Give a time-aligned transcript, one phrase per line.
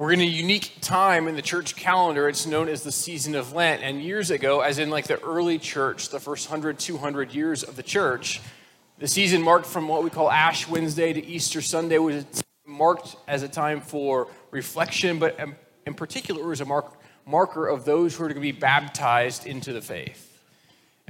[0.00, 2.26] We're in a unique time in the church calendar.
[2.26, 3.82] It's known as the season of Lent.
[3.82, 7.76] And years ago, as in like the early church, the first 100, 200 years of
[7.76, 8.40] the church,
[8.98, 12.24] the season marked from what we call Ash Wednesday to Easter Sunday was
[12.66, 17.66] marked as a time for reflection, but um, in particular, it was a mark, marker
[17.68, 20.29] of those who are going to be baptized into the faith.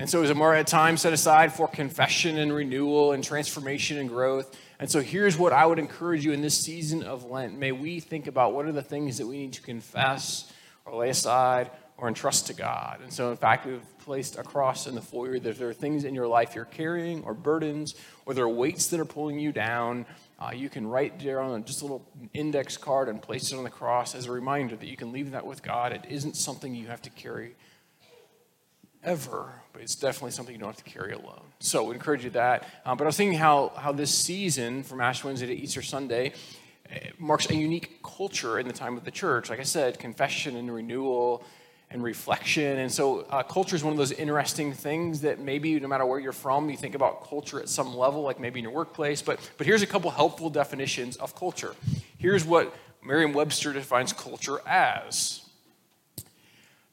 [0.00, 3.98] And so it was a, a time set aside for confession and renewal and transformation
[3.98, 4.58] and growth.
[4.78, 7.58] And so here's what I would encourage you in this season of Lent.
[7.58, 10.50] May we think about what are the things that we need to confess
[10.86, 13.00] or lay aside or entrust to God.
[13.02, 15.38] And so, in fact, we've placed a cross in the foyer.
[15.38, 17.94] There, there are things in your life you're carrying or burdens,
[18.24, 20.06] or there are weights that are pulling you down.
[20.38, 23.64] Uh, you can write there on just a little index card and place it on
[23.64, 25.92] the cross as a reminder that you can leave that with God.
[25.92, 27.54] It isn't something you have to carry
[29.02, 31.42] ever, but it's definitely something you don't have to carry alone.
[31.58, 32.66] So, we encourage you that.
[32.84, 36.32] Um, but I was thinking how, how this season, from Ash Wednesday to Easter Sunday,
[36.90, 39.50] eh, marks a unique culture in the time of the church.
[39.50, 41.44] Like I said, confession and renewal
[41.90, 42.78] and reflection.
[42.78, 46.20] And so, uh, culture is one of those interesting things that maybe no matter where
[46.20, 49.22] you're from, you think about culture at some level, like maybe in your workplace.
[49.22, 51.74] But, but here's a couple helpful definitions of culture.
[52.18, 55.49] Here's what Merriam Webster defines culture as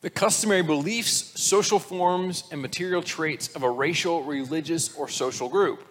[0.01, 5.87] the customary beliefs, social forms, and material traits of a racial, religious, or social group.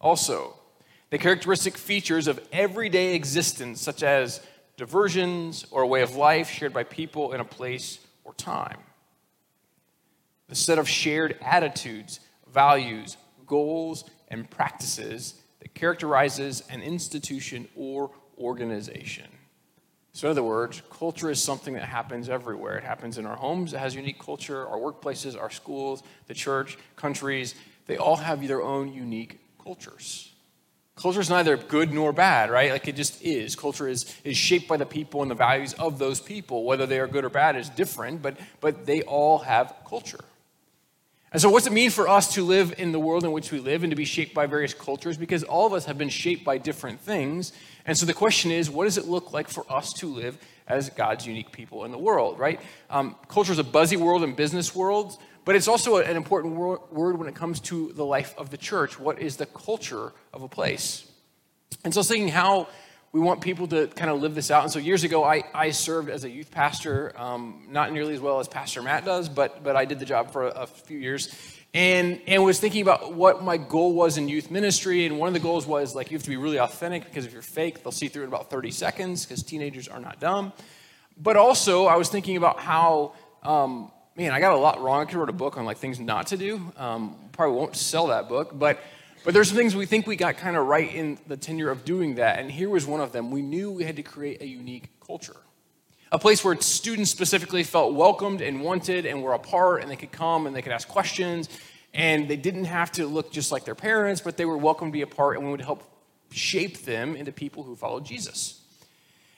[0.00, 0.54] Also,
[1.10, 4.40] the characteristic features of everyday existence, such as
[4.76, 8.78] diversions or a way of life shared by people in a place or time.
[10.48, 12.20] The set of shared attitudes,
[12.52, 19.28] values, goals, and practices that characterizes an institution or organization.
[20.16, 22.78] So, in other words, culture is something that happens everywhere.
[22.78, 26.78] It happens in our homes, it has unique culture, our workplaces, our schools, the church,
[26.96, 27.54] countries.
[27.84, 30.32] They all have their own unique cultures.
[30.96, 32.72] Culture is neither good nor bad, right?
[32.72, 33.54] Like it just is.
[33.54, 36.64] Culture is, is shaped by the people and the values of those people.
[36.64, 40.24] Whether they are good or bad is different, but, but they all have culture.
[41.30, 43.58] And so, what's it mean for us to live in the world in which we
[43.58, 45.18] live and to be shaped by various cultures?
[45.18, 47.52] Because all of us have been shaped by different things.
[47.86, 50.36] And so, the question is, what does it look like for us to live
[50.66, 52.60] as God's unique people in the world, right?
[52.90, 57.18] Um, culture is a buzzy world and business world, but it's also an important word
[57.18, 58.98] when it comes to the life of the church.
[58.98, 61.08] What is the culture of a place?
[61.84, 62.68] And so, thinking how
[63.16, 64.62] we want people to kind of live this out.
[64.62, 68.20] And so years ago, I, I served as a youth pastor, um, not nearly as
[68.20, 70.98] well as Pastor Matt does, but, but I did the job for a, a, few
[70.98, 71.34] years.
[71.72, 75.06] And, and was thinking about what my goal was in youth ministry.
[75.06, 77.32] And one of the goals was like, you have to be really authentic because if
[77.32, 80.52] you're fake, they'll see through in about 30 seconds because teenagers are not dumb.
[81.16, 85.00] But also, I was thinking about how, um, man, I got a lot wrong.
[85.00, 86.70] I could write a book on like things not to do.
[86.76, 88.78] Um, probably won't sell that book, but
[89.24, 91.84] but there's some things we think we got kind of right in the tenure of
[91.84, 92.38] doing that.
[92.38, 93.30] And here was one of them.
[93.30, 95.36] We knew we had to create a unique culture.
[96.12, 99.96] A place where students specifically felt welcomed and wanted and were a part and they
[99.96, 101.48] could come and they could ask questions.
[101.92, 104.92] And they didn't have to look just like their parents, but they were welcome to
[104.92, 105.82] be a part and we would help
[106.30, 108.60] shape them into people who followed Jesus.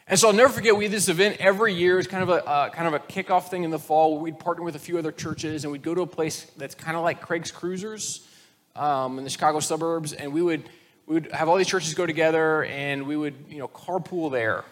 [0.06, 1.98] And so I'll never forget, we had this event every year.
[1.98, 4.38] It's kind of a uh, kind of a kickoff thing in the fall where we'd
[4.38, 7.02] partner with a few other churches and we'd go to a place that's kind of
[7.02, 8.27] like Craig's Cruisers
[8.76, 10.68] um, in the Chicago suburbs, and we would
[11.06, 14.64] we would have all these churches go together, and we would you know carpool there.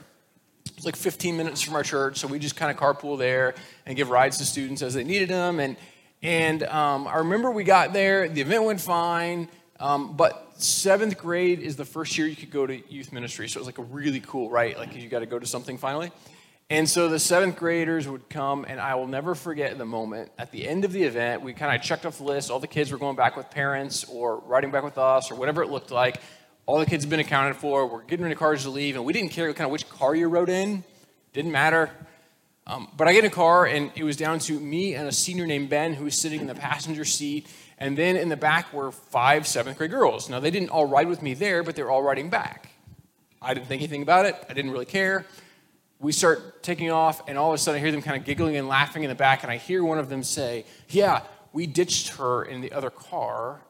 [0.77, 3.55] It's like 15 minutes from our church, so we just kind of carpool there
[3.87, 5.61] and give rides to students as they needed them.
[5.61, 5.77] And
[6.23, 9.49] and um, I remember we got there, the event went fine,
[9.81, 13.59] um, but seventh grade is the first year you could go to youth ministry, so
[13.59, 14.77] it was like a really cool, right?
[14.79, 16.11] Like you got to go to something finally.
[16.69, 20.33] And so the seventh graders would come, and I will never forget the moment.
[20.37, 22.51] At the end of the event, we kind of checked off the list.
[22.51, 25.63] All the kids were going back with parents or riding back with us or whatever
[25.63, 26.21] it looked like.
[26.67, 27.87] All the kids had been accounted for.
[27.87, 30.27] We're getting into cars to leave, and we didn't care kind of which car you
[30.27, 30.83] rode in.
[31.33, 31.89] Didn't matter.
[32.67, 35.13] Um, but I get in a car, and it was down to me and a
[35.13, 37.47] senior named Ben who was sitting in the passenger seat.
[37.79, 40.29] And then in the back were five seventh grade girls.
[40.29, 42.71] Now, they didn't all ride with me there, but they were all riding back.
[43.41, 44.35] I didn't think anything about it.
[44.51, 45.25] I didn't really care
[45.99, 48.57] we start taking off, and all of a sudden I hear them kind of giggling
[48.57, 51.23] and laughing in the back, and I hear one of them say, Yeah,
[51.53, 53.63] we ditched her in the other car.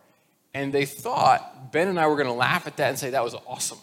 [0.53, 3.23] And they thought Ben and I were going to laugh at that and say, That
[3.23, 3.79] was awesome.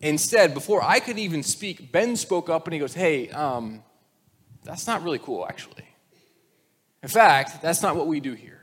[0.00, 3.82] Instead, before I could even speak, Ben spoke up and he goes, Hey, um,
[4.64, 5.84] that's not really cool, actually.
[7.02, 8.60] In fact, that's not what we do here.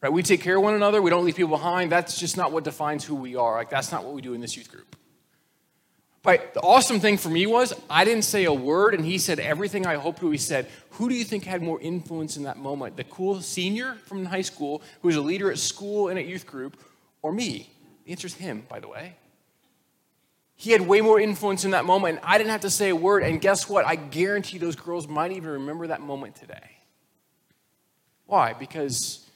[0.00, 0.12] Right?
[0.12, 1.90] We take care of one another, we don't leave people behind.
[1.90, 3.56] That's just not what defines who we are.
[3.56, 4.96] Like, that's not what we do in this youth group.
[6.24, 9.38] But the awesome thing for me was I didn't say a word, and he said
[9.38, 10.66] everything I hoped he said.
[10.92, 12.96] Who do you think had more influence in that moment?
[12.96, 16.46] The cool senior from high school who was a leader at school and at youth
[16.46, 16.78] group,
[17.20, 17.70] or me?
[18.06, 19.16] The answer is him, by the way.
[20.56, 22.96] He had way more influence in that moment, and I didn't have to say a
[22.96, 23.22] word.
[23.22, 23.84] And guess what?
[23.84, 26.70] I guarantee those girls might even remember that moment today.
[28.24, 28.54] Why?
[28.54, 29.28] Because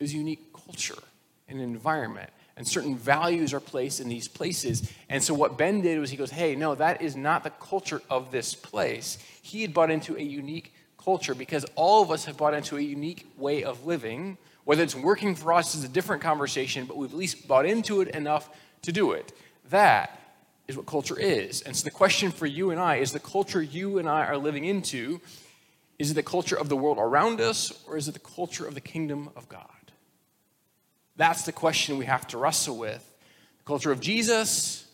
[0.00, 1.00] it was a unique culture
[1.48, 4.90] and environment, and certain values are placed in these places.
[5.08, 8.00] And so, what Ben did was he goes, Hey, no, that is not the culture
[8.08, 9.18] of this place.
[9.42, 10.72] He had bought into a unique
[11.02, 14.38] culture because all of us have bought into a unique way of living.
[14.64, 18.00] Whether it's working for us is a different conversation, but we've at least bought into
[18.00, 18.48] it enough
[18.82, 19.32] to do it.
[19.70, 20.18] That
[20.66, 21.60] is what culture is.
[21.62, 24.38] And so the question for you and I is the culture you and I are
[24.38, 25.20] living into,
[25.98, 28.74] is it the culture of the world around us, or is it the culture of
[28.74, 29.73] the kingdom of God?
[31.16, 33.10] That's the question we have to wrestle with.
[33.58, 34.86] The culture of Jesus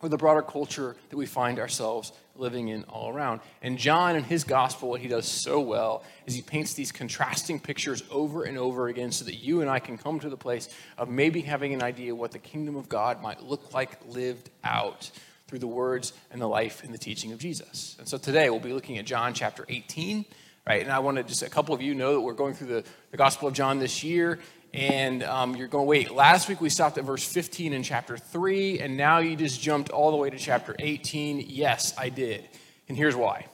[0.00, 3.40] or the broader culture that we find ourselves living in all around.
[3.62, 7.58] And John, in his gospel, what he does so well is he paints these contrasting
[7.58, 10.68] pictures over and over again so that you and I can come to the place
[10.96, 15.10] of maybe having an idea what the kingdom of God might look like lived out
[15.48, 17.96] through the words and the life and the teaching of Jesus.
[17.98, 20.24] And so today we'll be looking at John chapter 18.
[20.66, 22.66] Right, and I want to just a couple of you know that we're going through
[22.66, 24.38] the, the Gospel of John this year,
[24.74, 28.80] and um, you're going, wait, last week we stopped at verse 15 in chapter 3,
[28.80, 31.44] and now you just jumped all the way to chapter 18.
[31.48, 32.46] Yes, I did.
[32.88, 33.46] And here's why.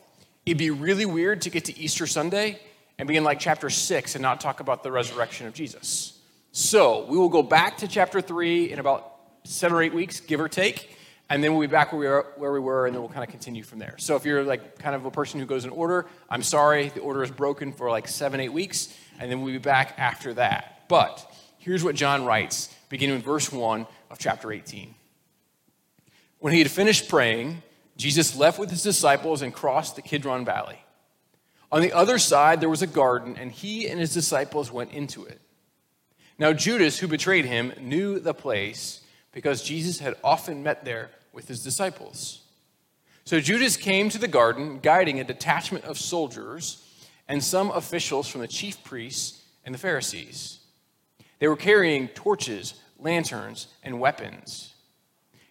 [0.45, 2.61] It'd be really weird to get to Easter Sunday
[2.99, 6.21] and be in like chapter 6 and not talk about the resurrection of Jesus.
[6.53, 9.15] So we will go back to chapter 3 in about
[9.45, 10.97] seven or eight weeks, give or take,
[11.31, 13.25] and then we'll be back where we, are, where we were, and then we'll kind
[13.25, 13.95] of continue from there.
[13.99, 17.01] So if you're like kind of a person who goes in order, I'm sorry, the
[17.01, 20.74] order is broken for like seven, eight weeks, and then we'll be back after that.
[20.89, 21.25] But
[21.59, 24.95] here's what John writes, beginning with verse 1 of chapter 18.
[26.39, 27.63] When he had finished praying,
[27.97, 30.79] Jesus left with his disciples and crossed the Kidron Valley.
[31.73, 35.25] On the other side, there was a garden, and he and his disciples went into
[35.25, 35.41] it.
[36.39, 39.01] Now, Judas, who betrayed him, knew the place
[39.33, 42.43] because Jesus had often met there with his disciples.
[43.25, 46.87] So Judas came to the garden, guiding a detachment of soldiers
[47.27, 50.59] and some officials from the chief priests and the Pharisees.
[51.39, 54.75] They were carrying torches, lanterns, and weapons.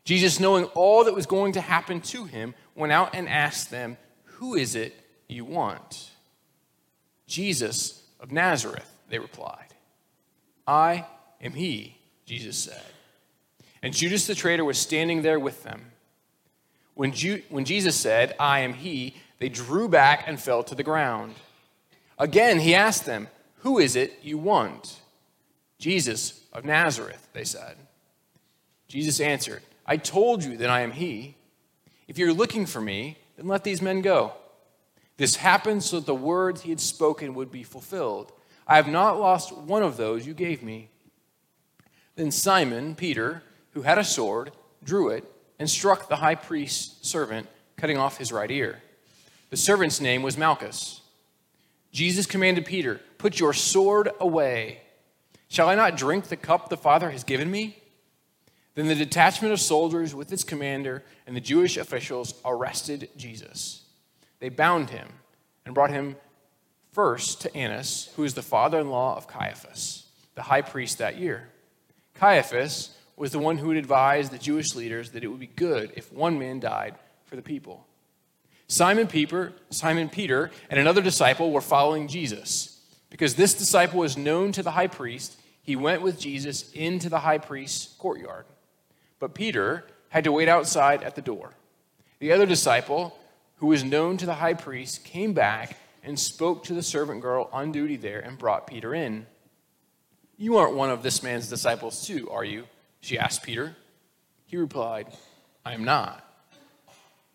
[0.04, 3.98] Jesus, knowing all that was going to happen to him, went out and asked them,
[4.24, 4.94] Who is it
[5.28, 6.12] you want?
[7.28, 9.74] Jesus of Nazareth, they replied.
[10.68, 11.06] I
[11.42, 12.82] am he, Jesus said.
[13.82, 15.92] And Judas the traitor was standing there with them.
[16.96, 20.84] When, Ju- when Jesus said, I am he, they drew back and fell to the
[20.84, 21.36] ground.
[22.18, 23.28] Again, he asked them,
[23.58, 25.02] Who is it you want?
[25.84, 27.76] Jesus of Nazareth, they said.
[28.88, 31.36] Jesus answered, I told you that I am he.
[32.08, 34.32] If you're looking for me, then let these men go.
[35.18, 38.32] This happened so that the words he had spoken would be fulfilled.
[38.66, 40.90] I have not lost one of those you gave me.
[42.16, 44.54] Then Simon, Peter, who had a sword,
[44.86, 45.30] drew it
[45.60, 48.82] and struck the high priest's servant, cutting off his right ear.
[49.50, 51.02] The servant's name was Malchus.
[51.92, 54.83] Jesus commanded Peter, Put your sword away.
[55.50, 57.78] Shall I not drink the cup the Father has given me?
[58.76, 63.84] Then the detachment of soldiers with its commander and the Jewish officials arrested Jesus.
[64.40, 65.08] They bound him
[65.66, 66.16] and brought him
[66.92, 71.18] first to Annas, who is the father in law of Caiaphas, the high priest that
[71.18, 71.50] year.
[72.16, 75.92] Caiaphas was the one who had advised the Jewish leaders that it would be good
[75.96, 76.96] if one man died
[77.26, 77.86] for the people.
[78.68, 82.73] Simon Peter, Simon Peter and another disciple were following Jesus.
[83.14, 87.20] Because this disciple was known to the high priest, he went with Jesus into the
[87.20, 88.46] high priest's courtyard.
[89.20, 91.52] But Peter had to wait outside at the door.
[92.18, 93.16] The other disciple,
[93.58, 97.50] who was known to the high priest, came back and spoke to the servant girl
[97.54, 99.28] on duty there and brought Peter in.
[100.36, 102.64] You aren't one of this man's disciples, too, are you?
[103.00, 103.76] She asked Peter.
[104.48, 105.06] He replied,
[105.64, 106.28] I am not.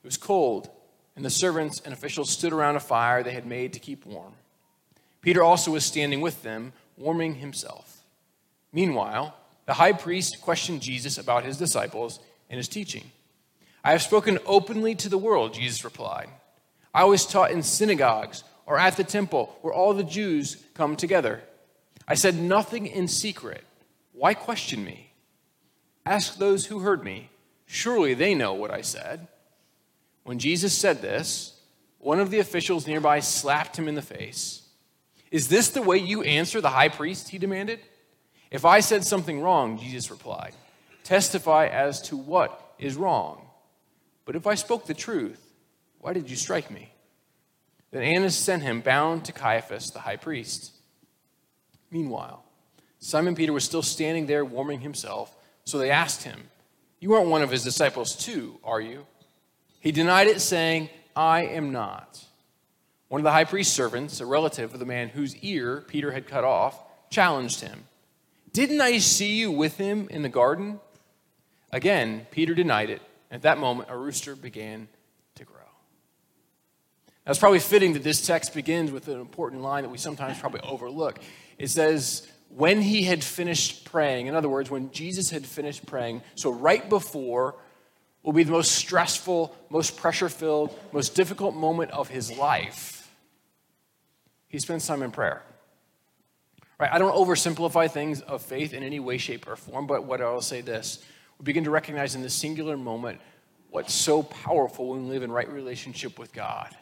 [0.02, 0.70] It was cold,
[1.14, 4.32] and the servants and officials stood around a fire they had made to keep warm.
[5.20, 8.04] Peter also was standing with them, warming himself.
[8.72, 9.34] Meanwhile,
[9.66, 13.10] the high priest questioned Jesus about his disciples and his teaching.
[13.84, 16.28] I have spoken openly to the world, Jesus replied.
[16.94, 21.42] I was taught in synagogues or at the temple where all the Jews come together.
[22.06, 23.64] I said nothing in secret.
[24.12, 25.12] Why question me?
[26.04, 27.30] Ask those who heard me.
[27.66, 29.28] Surely they know what I said.
[30.25, 31.58] When Jesus said this,
[31.98, 34.62] one of the officials nearby slapped him in the face.
[35.30, 37.28] Is this the way you answer the high priest?
[37.28, 37.80] He demanded.
[38.50, 40.54] If I said something wrong, Jesus replied,
[41.04, 43.47] testify as to what is wrong.
[44.25, 45.42] But if I spoke the truth,
[45.99, 46.92] why did you strike me?
[47.90, 50.73] Then Annas sent him bound to Caiaphas, the high priest.
[51.90, 52.44] Meanwhile,
[52.99, 56.49] Simon Peter was still standing there warming himself, so they asked him,
[57.00, 59.06] You aren't one of his disciples, too, are you?
[59.80, 62.23] He denied it, saying, I am not.
[63.08, 66.26] One of the high priest's servants, a relative of the man whose ear Peter had
[66.26, 66.78] cut off,
[67.10, 67.84] challenged him.
[68.52, 70.80] Didn't I see you with him in the garden?
[71.72, 73.02] Again, Peter denied it.
[73.30, 74.88] At that moment, a rooster began
[75.34, 75.56] to grow.
[77.24, 80.38] Now, it's probably fitting that this text begins with an important line that we sometimes
[80.38, 81.18] probably overlook.
[81.58, 86.22] It says, when he had finished praying, in other words, when Jesus had finished praying,
[86.34, 87.54] so right before
[88.22, 92.97] will be the most stressful, most pressure filled, most difficult moment of his life,
[94.48, 95.42] he spends time in prayer.
[96.78, 96.90] Right?
[96.92, 100.40] I don't oversimplify things of faith in any way, shape, or form, but what I'll
[100.40, 101.02] say this
[101.38, 103.20] we begin to recognize in this singular moment
[103.70, 106.74] what's so powerful when we live in right relationship with God.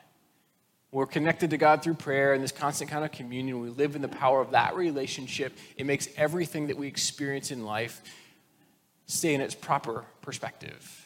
[0.92, 3.60] We're connected to God through prayer and this constant kind of communion.
[3.60, 5.52] We live in the power of that relationship.
[5.76, 8.02] It makes everything that we experience in life
[9.06, 11.05] stay in its proper perspective.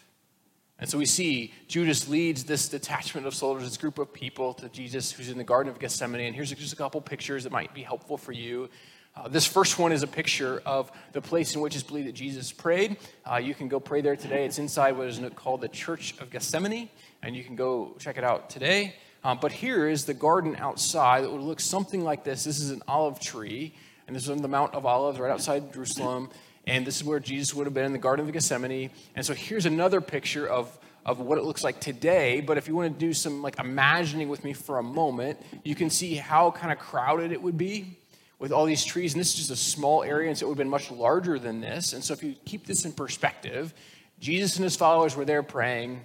[0.80, 4.68] And so we see Judas leads this detachment of soldiers, this group of people to
[4.70, 6.22] Jesus who's in the Garden of Gethsemane.
[6.22, 8.70] And here's just a couple pictures that might be helpful for you.
[9.14, 12.14] Uh, this first one is a picture of the place in which it's believed that
[12.14, 12.96] Jesus prayed.
[13.30, 14.46] Uh, you can go pray there today.
[14.46, 16.88] It's inside what is called the Church of Gethsemane,
[17.22, 18.94] and you can go check it out today.
[19.22, 22.44] Um, but here is the garden outside that would look something like this.
[22.44, 23.74] This is an olive tree,
[24.06, 26.30] and this is on the Mount of Olives right outside Jerusalem.
[26.66, 28.90] And this is where Jesus would have been in the Garden of Gethsemane.
[29.14, 32.40] And so here's another picture of, of what it looks like today.
[32.40, 35.74] But if you want to do some like imagining with me for a moment, you
[35.74, 37.96] can see how kind of crowded it would be
[38.38, 39.14] with all these trees.
[39.14, 41.38] And this is just a small area, and so it would have been much larger
[41.38, 41.92] than this.
[41.92, 43.72] And so if you keep this in perspective,
[44.18, 46.00] Jesus and his followers were there praying.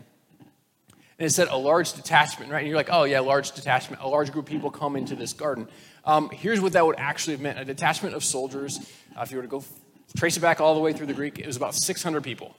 [1.18, 2.60] And it said a large detachment, right?
[2.60, 4.02] And you're like, oh, yeah, large detachment.
[4.02, 5.68] A large group of people come into this garden.
[6.04, 8.80] Um, here's what that would actually have meant a detachment of soldiers.
[9.18, 9.64] Uh, if you were to go
[10.16, 12.56] trace it back all the way through the Greek, it was about 600 people.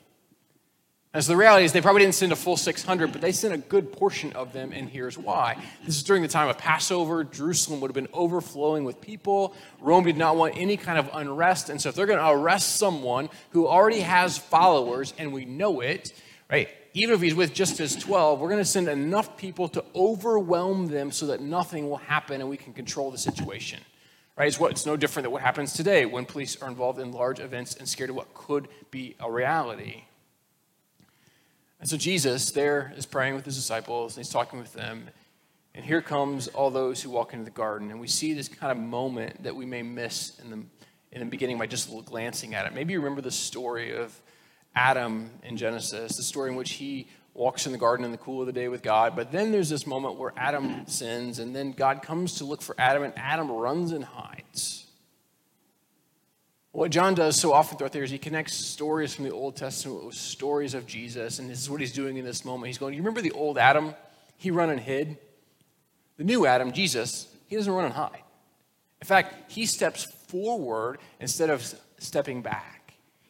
[1.15, 3.55] And so the reality is they probably didn't send a full 600, but they sent
[3.55, 5.57] a good portion of them, and here's why.
[5.87, 7.25] This is during the time of Passover.
[7.25, 9.55] Jerusalem would have been overflowing with people.
[9.81, 11.71] Rome did not want any kind of unrest.
[11.71, 15.81] And so if they're going to arrest someone who already has followers, and we know
[15.81, 16.13] it,
[16.51, 16.69] right?
[16.97, 20.87] even if he's with just his 12, we're going to send enough people to overwhelm
[20.87, 23.79] them so that nothing will happen and we can control the situation.
[24.37, 24.49] Right?
[24.49, 27.41] It's, what, it's no different than what happens today when police are involved in large
[27.41, 30.05] events and scared of what could be a reality.
[31.81, 35.09] And so Jesus there is praying with his disciples and he's talking with them.
[35.75, 37.91] And here comes all those who walk into the garden.
[37.91, 40.63] And we see this kind of moment that we may miss in the,
[41.13, 42.75] in the beginning by just glancing at it.
[42.75, 44.19] Maybe you remember the story of
[44.75, 48.41] Adam in Genesis, the story in which he walks in the garden in the cool
[48.41, 49.15] of the day with God.
[49.15, 52.75] But then there's this moment where Adam sins, and then God comes to look for
[52.79, 54.87] Adam, and Adam runs and hides.
[56.73, 60.05] What John does so often throughout there is he connects stories from the Old Testament
[60.05, 62.67] with stories of Jesus, and this is what he's doing in this moment.
[62.67, 63.95] He's going, You remember the old Adam?
[64.37, 65.17] He run and hid.
[66.19, 68.23] The new Adam, Jesus, he doesn't run and hide.
[69.01, 71.63] In fact, he steps forward instead of
[71.99, 72.86] stepping back.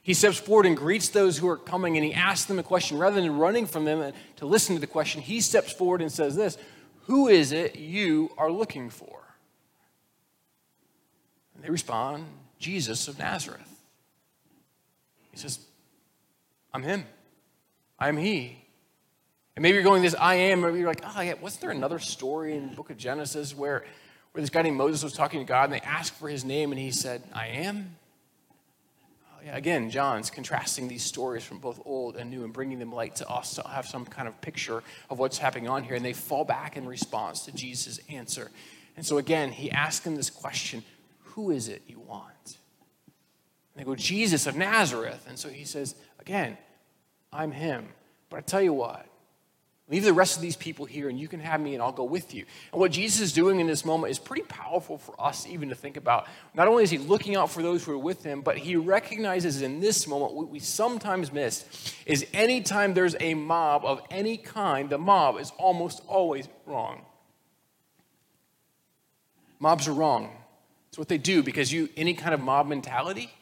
[0.07, 2.97] He steps forward and greets those who are coming and he asks them a question.
[2.97, 6.37] Rather than running from them to listen to the question, he steps forward and says
[6.37, 6.59] this
[7.07, 9.21] Who is it you are looking for?
[11.57, 12.25] And they respond,
[12.61, 13.69] Jesus of Nazareth.
[15.33, 15.59] He says,
[16.73, 17.05] I'm him.
[17.99, 18.65] I'm he.
[19.57, 21.99] And maybe you're going this I am, maybe you're like, oh yeah, wasn't there another
[21.99, 23.85] story in the book of Genesis where,
[24.31, 26.71] where this guy named Moses was talking to God and they asked for his name
[26.71, 27.97] and he said, I am?
[29.55, 33.29] Again, John's contrasting these stories from both old and new and bringing them light to
[33.29, 35.95] us to have some kind of picture of what's happening on here.
[35.95, 38.51] And they fall back in response to Jesus' answer.
[38.97, 40.83] And so, again, he asks them this question
[41.35, 42.27] Who is it you want?
[42.45, 42.57] And
[43.77, 45.25] they go, Jesus of Nazareth.
[45.29, 46.57] And so he says, Again,
[47.33, 47.89] I'm him.
[48.31, 49.07] But I tell you what,
[49.89, 52.03] Leave the rest of these people here and you can have me and I'll go
[52.03, 52.45] with you.
[52.73, 55.77] And what Jesus is doing in this moment is pretty powerful for us even to
[55.77, 56.27] think about.
[56.55, 59.63] Not only is he looking out for those who are with him, but he recognizes
[59.63, 64.91] in this moment what we sometimes miss is anytime there's a mob of any kind,
[64.91, 67.03] the mob is almost always wrong.
[69.61, 70.37] Mobs are wrong.
[70.89, 73.33] It's what they do because you any kind of mob mentality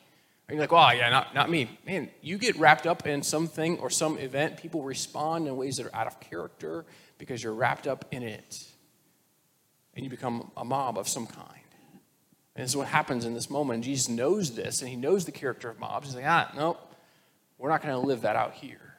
[0.49, 1.71] and you're like, well, yeah, not, not me.
[1.87, 5.87] Man, you get wrapped up in something or some event, people respond in ways that
[5.87, 6.85] are out of character
[7.17, 8.65] because you're wrapped up in it.
[9.95, 11.49] And you become a mob of some kind.
[12.57, 13.85] And this is what happens in this moment.
[13.85, 16.09] Jesus knows this, and he knows the character of mobs.
[16.09, 16.77] He's like, ah, no,
[17.59, 18.95] we're not going to live that out here.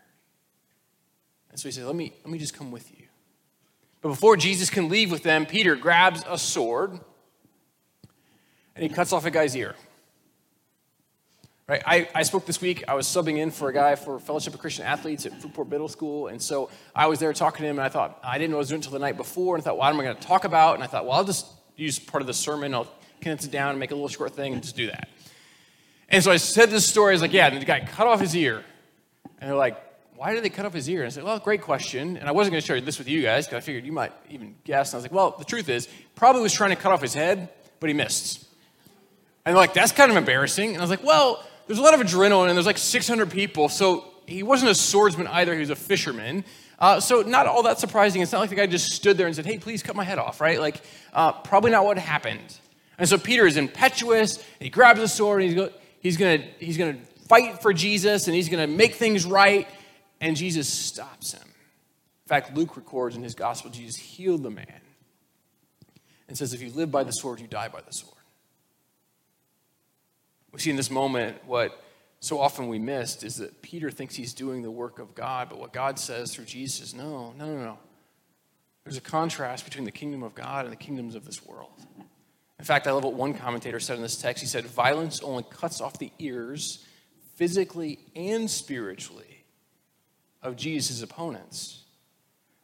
[1.52, 3.06] And so he says, let me, let me just come with you.
[4.02, 7.00] But before Jesus can leave with them, Peter grabs a sword
[8.76, 9.76] and he cuts off a guy's ear.
[11.68, 11.82] Right?
[11.84, 12.84] I, I spoke this week.
[12.88, 15.88] I was subbing in for a guy for Fellowship of Christian Athletes at Fruitport Middle
[15.88, 16.28] School.
[16.28, 18.60] And so I was there talking to him, and I thought, I didn't know what
[18.60, 19.56] I was doing until the night before.
[19.56, 20.76] And I thought, what am I going to talk about?
[20.76, 22.76] And I thought, well, I'll just use part of the sermon.
[22.76, 22.88] I'll
[23.20, 25.10] condense it down and make a little short thing and just do that.
[26.08, 27.14] And so I said this story.
[27.14, 28.64] I was like, yeah, and the guy cut off his ear.
[29.40, 29.82] And they're like,
[30.16, 31.02] why did they cut off his ear?
[31.02, 32.18] And I said, well, great question.
[32.18, 34.14] And I wasn't going to share this with you guys because I figured you might
[34.30, 34.92] even guess.
[34.92, 37.16] And I was like, well, the truth is, probably was trying to cut off his
[37.16, 38.46] head, but he missed.
[39.46, 40.70] And they're like, that's kind of embarrassing.
[40.70, 43.70] And I was like, well, there's a lot of adrenaline and there's like 600 people.
[43.70, 46.46] So he wasn't a swordsman either, he was a fisherman.
[46.78, 48.22] Uh, so not all that surprising.
[48.22, 50.20] It's not like the guy just stood there and said, hey, please cut my head
[50.20, 50.60] off, right?
[50.60, 50.82] Like,
[51.14, 52.60] uh, probably not what happened.
[52.98, 54.44] And so Peter is impetuous.
[54.60, 55.70] he grabs a sword and he's, go,
[56.02, 59.68] he's going he's gonna fight for Jesus and he's going to make things right.
[60.22, 61.42] And Jesus stops him.
[61.44, 64.82] In fact, Luke records in his gospel, Jesus healed the man
[66.28, 68.15] and says, if you live by the sword, you die by the sword.
[70.56, 71.84] We see in this moment what
[72.22, 75.60] so often we missed is that Peter thinks he's doing the work of God, but
[75.60, 77.78] what God says through Jesus no, no, no, no.
[78.86, 81.86] There's a contrast between the kingdom of God and the kingdoms of this world.
[82.58, 84.40] In fact, I love what one commentator said in this text.
[84.40, 86.86] He said, Violence only cuts off the ears,
[87.36, 89.44] physically and spiritually,
[90.42, 91.84] of Jesus' opponents.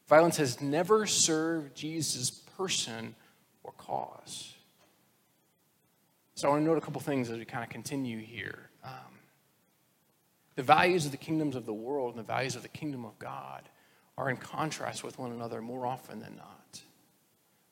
[0.08, 3.16] Violence has never served Jesus' person
[3.64, 4.51] or cause.
[6.42, 8.72] So I want to note a couple things as we kind of continue here.
[8.84, 9.20] Um,
[10.56, 13.20] the values of the kingdoms of the world and the values of the kingdom of
[13.20, 13.70] God
[14.18, 16.82] are in contrast with one another more often than not.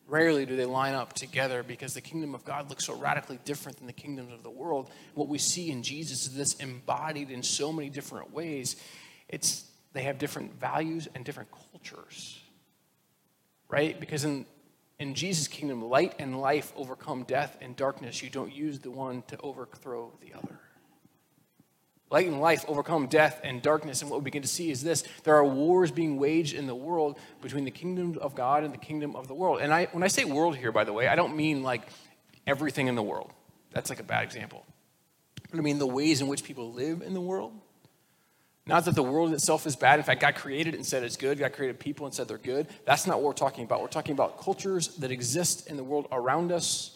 [0.07, 3.79] Rarely do they line up together because the kingdom of God looks so radically different
[3.79, 4.91] than the kingdoms of the world.
[5.15, 8.75] What we see in Jesus is this embodied in so many different ways.
[9.29, 12.39] It's they have different values and different cultures.
[13.67, 13.99] Right?
[13.99, 14.45] Because in
[14.99, 18.21] in Jesus' kingdom, light and life overcome death and darkness.
[18.21, 20.59] You don't use the one to overthrow the other.
[22.11, 24.01] Light and life overcome death and darkness.
[24.01, 26.75] And what we begin to see is this there are wars being waged in the
[26.75, 29.61] world between the kingdom of God and the kingdom of the world.
[29.61, 31.83] And I, when I say world here, by the way, I don't mean like
[32.45, 33.31] everything in the world.
[33.71, 34.65] That's like a bad example.
[35.53, 37.53] I mean the ways in which people live in the world
[38.69, 39.99] not that the world itself is bad.
[39.99, 41.39] In fact, God created it and said it's good.
[41.39, 42.67] God created people and said they're good.
[42.85, 43.81] That's not what we're talking about.
[43.81, 46.95] We're talking about cultures that exist in the world around us.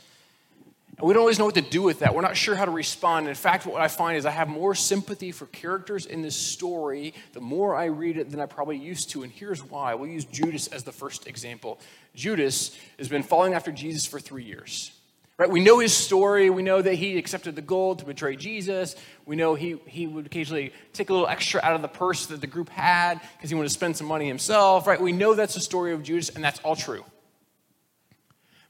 [0.98, 2.14] And we don't always know what to do with that.
[2.14, 3.28] We're not sure how to respond.
[3.28, 7.16] In fact, what I find is I have more sympathy for characters in this story
[7.34, 9.24] the more I read it than I probably used to.
[9.24, 9.96] And here's why.
[9.96, 11.80] We'll use Judas as the first example.
[12.14, 14.93] Judas has been following after Jesus for three years.
[15.38, 15.50] Right?
[15.50, 16.50] We know his story.
[16.52, 18.96] We know that he accepted the gold to betray Jesus.
[19.26, 22.40] We know he, he would occasionally take a little extra out of the purse that
[22.40, 24.86] the group had because he wanted to spend some money himself.
[24.86, 25.02] Right?
[25.02, 27.04] We know that's the story of Judas, and that's all true.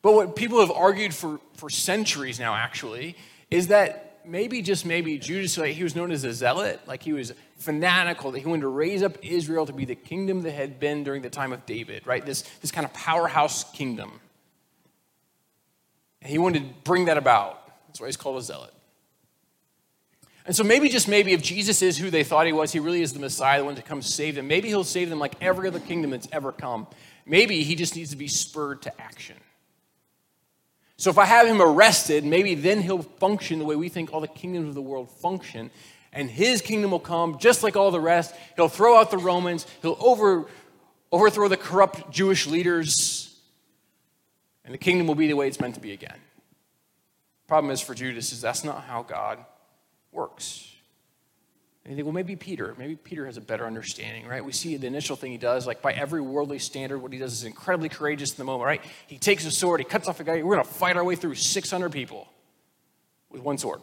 [0.01, 3.15] But what people have argued for, for centuries now, actually,
[3.49, 7.13] is that maybe, just maybe, Judas, like, he was known as a zealot, like he
[7.13, 10.79] was fanatical, that he wanted to raise up Israel to be the kingdom that had
[10.79, 12.25] been during the time of David, right?
[12.25, 14.19] This, this kind of powerhouse kingdom.
[16.23, 17.59] And he wanted to bring that about.
[17.87, 18.73] That's why he's called a zealot.
[20.45, 23.01] And so maybe, just maybe, if Jesus is who they thought he was, he really
[23.01, 25.67] is the Messiah, the one to come save them, maybe he'll save them like every
[25.67, 26.87] other kingdom that's ever come.
[27.25, 29.37] Maybe he just needs to be spurred to action.
[30.97, 34.21] So if I have him arrested, maybe then he'll function the way we think all
[34.21, 35.71] the kingdoms of the world function.
[36.11, 38.35] And his kingdom will come just like all the rest.
[38.55, 40.45] He'll throw out the Romans, he'll over,
[41.11, 43.22] overthrow the corrupt Jewish leaders,
[44.65, 46.17] and the kingdom will be the way it's meant to be again.
[47.47, 49.39] Problem is for Judas is that's not how God
[50.11, 50.69] works.
[51.83, 54.43] And you think, well, maybe Peter, maybe Peter has a better understanding, right?
[54.43, 57.33] We see the initial thing he does, like by every worldly standard, what he does
[57.33, 58.81] is incredibly courageous in the moment, right?
[59.07, 61.35] He takes a sword, he cuts off a guy, we're gonna fight our way through
[61.35, 62.29] 600 people
[63.29, 63.81] with one sword.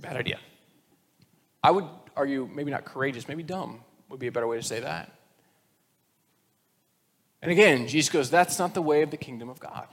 [0.00, 0.38] Bad idea.
[1.64, 1.84] I would
[2.16, 5.12] argue maybe not courageous, maybe dumb would be a better way to say that.
[7.42, 9.86] And again, Jesus goes, That's not the way of the kingdom of God.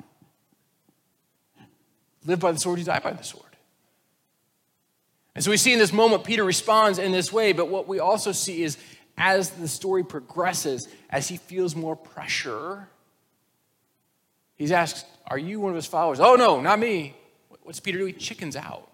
[2.26, 3.44] Live by the sword, you die by the sword.
[5.34, 8.00] And so we see in this moment, Peter responds in this way, but what we
[8.00, 8.78] also see is
[9.18, 12.88] as the story progresses, as he feels more pressure,
[14.56, 16.20] he's asked, Are you one of his followers?
[16.20, 17.16] Oh, no, not me.
[17.64, 18.06] What's Peter do?
[18.06, 18.92] He chickens out.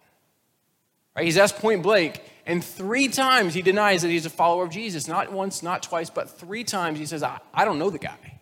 [1.16, 1.26] Right?
[1.26, 5.08] He's asked point blank, and three times he denies that he's a follower of Jesus.
[5.08, 8.33] Not once, not twice, but three times he says, I, I don't know the guy.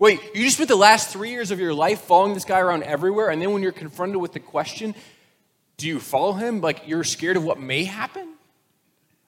[0.00, 2.82] Wait, you just spent the last three years of your life following this guy around
[2.82, 4.96] everywhere, and then when you're confronted with the question,
[5.76, 6.60] do you follow him?
[6.60, 8.34] Like you're scared of what may happen?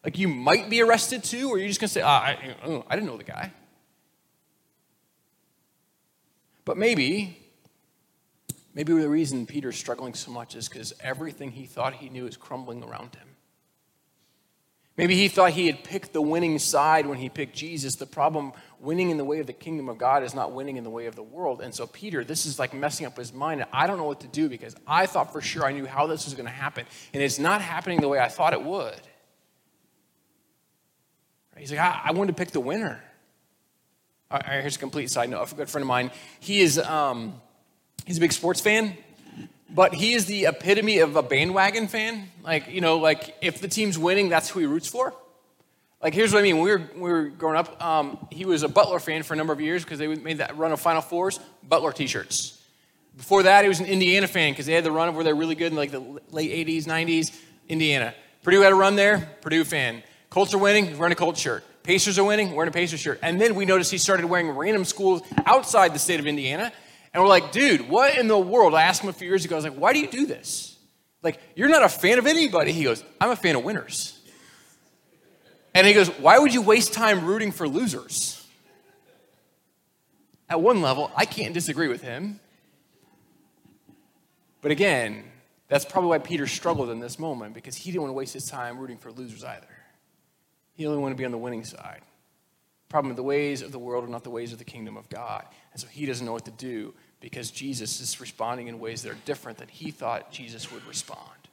[0.03, 2.85] Like you might be arrested too, or you're you just gonna say, ah, I, oh,
[2.89, 3.53] I didn't know the guy?
[6.65, 7.39] But maybe,
[8.75, 12.37] Maybe the reason Peter's struggling so much is because everything he thought he knew is
[12.37, 13.29] crumbling around him.
[14.97, 17.97] Maybe he thought he had picked the winning side when he picked Jesus.
[17.97, 20.85] The problem, winning in the way of the kingdom of God, is not winning in
[20.85, 21.63] the way of the world.
[21.63, 23.65] And so, Peter, this is like messing up his mind.
[23.73, 26.25] I don't know what to do because I thought for sure I knew how this
[26.25, 26.85] was going to happen.
[27.15, 29.01] And it's not happening the way I thought it would.
[31.57, 33.01] He's like, I, I wanted to pick the winner.
[34.31, 35.53] All right, here's a complete side note.
[35.53, 37.41] A good friend of mine, he is um,
[38.05, 38.97] he's a big sports fan
[39.75, 42.29] but he is the epitome of a bandwagon fan.
[42.43, 45.15] Like, you know, like if the team's winning, that's who he roots for.
[46.03, 46.57] Like, here's what I mean.
[46.57, 49.37] When we were, we were growing up, um, he was a Butler fan for a
[49.37, 52.61] number of years because they made that run of Final Fours, Butler t shirts.
[53.17, 55.35] Before that, he was an Indiana fan because they had the run of where they're
[55.35, 57.39] really good in like the late 80s, 90s,
[57.69, 58.15] Indiana.
[58.43, 60.03] Purdue had a run there, Purdue fan.
[60.31, 61.63] Colts are winning, wearing a Colts shirt.
[61.85, 63.21] Pacers are winning, wearing a Pacers shirt.
[63.23, 66.73] And then we noticed he started wearing random schools outside the state of Indiana.
[67.13, 68.75] And we're like, dude, what in the world?
[68.75, 70.77] I asked him a few years ago, I was like, why do you do this?
[71.23, 72.73] Like, you're not a fan of anybody.
[72.73, 74.12] He goes, I'm a fan of winners.
[75.75, 78.47] And he goes, why would you waste time rooting for losers?
[80.49, 82.39] At one level, I can't disagree with him.
[84.61, 85.25] But again,
[85.69, 88.47] that's probably why Peter struggled in this moment because he didn't want to waste his
[88.47, 89.67] time rooting for losers either.
[90.75, 92.03] He only wanted to be on the winning side.
[92.91, 95.47] Problem the ways of the world are not the ways of the kingdom of God.
[95.73, 99.13] And so he doesn't know what to do because Jesus is responding in ways that
[99.13, 101.49] are different than he thought Jesus would respond.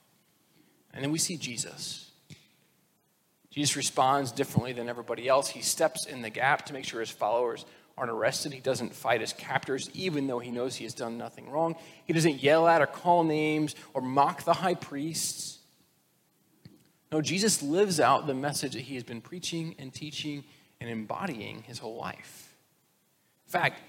[0.94, 2.09] And then we see Jesus.
[3.52, 5.50] Jesus responds differently than everybody else.
[5.50, 7.66] He steps in the gap to make sure his followers
[7.98, 8.54] aren't arrested.
[8.54, 11.76] He doesn't fight his captors, even though he knows he has done nothing wrong.
[12.06, 15.60] He doesn't yell at or call names or mock the high priests.
[17.12, 20.44] No, Jesus lives out the message that he has been preaching and teaching
[20.80, 22.56] and embodying his whole life.
[23.48, 23.82] In fact,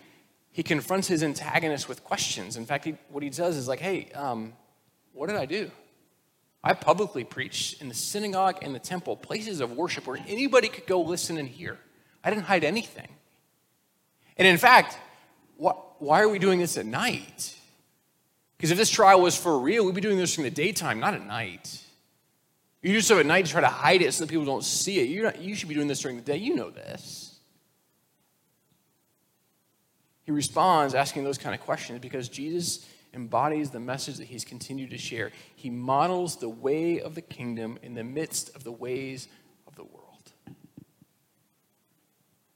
[0.52, 2.56] he confronts his antagonist with questions.
[2.56, 4.54] In fact, he, what he does is like, hey, um,
[5.12, 5.70] what did I do?
[6.62, 10.86] I publicly preached in the synagogue and the temple, places of worship where anybody could
[10.86, 11.78] go listen and hear.
[12.22, 13.08] I didn't hide anything.
[14.36, 14.98] And in fact,
[15.62, 17.56] wh- why are we doing this at night?
[18.56, 21.14] Because if this trial was for real, we'd be doing this in the daytime, not
[21.14, 21.82] at night.
[22.82, 25.00] You do so at night to try to hide it so that people don't see
[25.00, 25.22] it.
[25.22, 26.36] Not, you should be doing this during the day.
[26.36, 27.38] You know this.
[30.24, 34.90] He responds asking those kind of questions because Jesus embodies the message that he's continued
[34.90, 35.32] to share.
[35.56, 39.28] He models the way of the kingdom in the midst of the ways
[39.66, 40.32] of the world.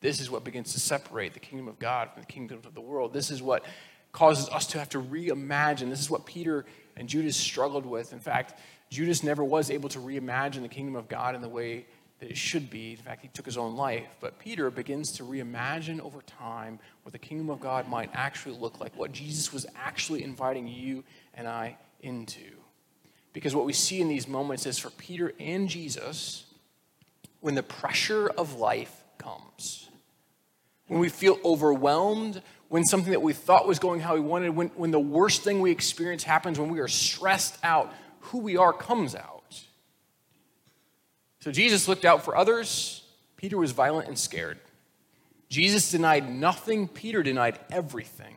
[0.01, 2.81] This is what begins to separate the kingdom of God from the kingdom of the
[2.81, 3.13] world.
[3.13, 3.65] This is what
[4.13, 5.89] causes us to have to reimagine.
[5.89, 8.13] This is what Peter and Judas struggled with.
[8.13, 11.87] In fact, Judas never was able to reimagine the kingdom of God in the way
[12.25, 12.93] that it should be.
[12.93, 14.07] In fact, he took his own life.
[14.19, 18.81] But Peter begins to reimagine over time what the kingdom of God might actually look
[18.81, 22.41] like, what Jesus was actually inviting you and I into.
[23.35, 26.47] Because what we see in these moments is for Peter and Jesus,
[27.41, 29.91] when the pressure of life comes,
[30.87, 34.69] when we feel overwhelmed, when something that we thought was going how we wanted, when,
[34.69, 38.73] when the worst thing we experience happens, when we are stressed out, who we are
[38.73, 39.34] comes out.
[41.45, 43.03] So Jesus looked out for others.
[43.37, 44.57] Peter was violent and scared.
[45.51, 48.37] Jesus denied nothing, Peter denied everything.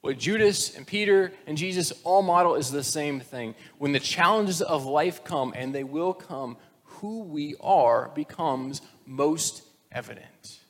[0.00, 3.54] What Judas and Peter and Jesus all model is the same thing.
[3.76, 9.64] When the challenges of life come, and they will come, who we are becomes most
[9.90, 10.60] evident.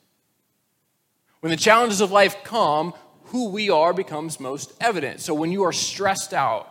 [1.39, 2.93] When the challenges of life come,
[3.27, 5.21] who we are becomes most evident.
[5.21, 6.67] So when you are stressed out,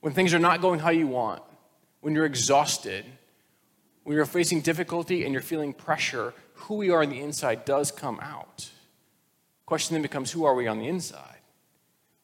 [0.00, 1.40] when things are not going how you want,
[2.08, 3.04] when you're exhausted,
[4.04, 7.92] when you're facing difficulty and you're feeling pressure, who we are on the inside does
[7.92, 8.70] come out.
[9.66, 11.36] Question then becomes who are we on the inside?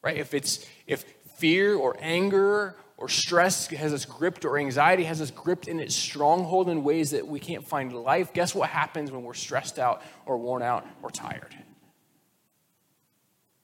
[0.00, 0.16] Right?
[0.16, 1.04] If it's if
[1.36, 5.94] fear or anger or stress has us gripped or anxiety has us gripped in its
[5.94, 10.00] stronghold in ways that we can't find life, guess what happens when we're stressed out
[10.24, 11.54] or worn out or tired?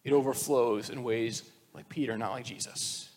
[0.04, 3.09] It overflows in ways like Peter, not like Jesus.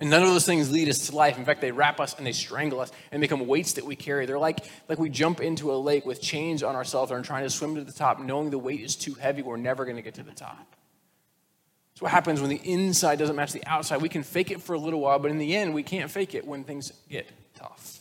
[0.00, 1.36] And none of those things lead us to life.
[1.36, 4.24] In fact, they wrap us and they strangle us and become weights that we carry.
[4.24, 7.50] They're like, like we jump into a lake with chains on ourselves and trying to
[7.50, 10.14] swim to the top, knowing the weight is too heavy, we're never going to get
[10.14, 10.74] to the top.
[11.92, 14.00] That's what happens when the inside doesn't match the outside.
[14.00, 16.34] We can fake it for a little while, but in the end, we can't fake
[16.34, 18.00] it when things get tough.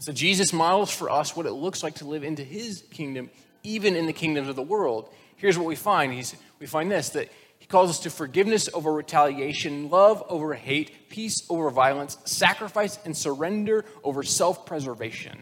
[0.00, 3.30] So Jesus models for us what it looks like to live into his kingdom,
[3.62, 5.08] even in the kingdoms of the world.
[5.36, 6.12] Here's what we find.
[6.12, 7.30] He's, we find this that
[7.66, 13.16] he calls us to forgiveness over retaliation, love over hate, peace over violence, sacrifice and
[13.16, 15.36] surrender over self preservation.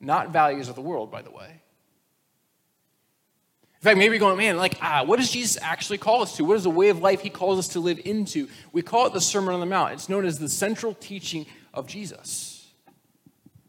[0.00, 1.48] Not values of the world, by the way.
[3.74, 6.44] In fact, maybe you're going, man, like, ah, what does Jesus actually call us to?
[6.44, 8.46] What is the way of life he calls us to live into?
[8.70, 9.94] We call it the Sermon on the Mount.
[9.94, 12.70] It's known as the central teaching of Jesus.